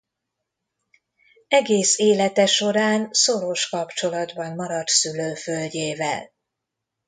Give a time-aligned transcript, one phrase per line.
[1.47, 6.31] Egész élete során szoros kapcsolatban maradt szülőföldjével.